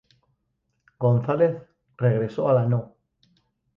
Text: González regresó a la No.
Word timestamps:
González 0.97 1.61
regresó 1.95 2.49
a 2.49 2.53
la 2.53 2.65
No. 2.65 2.95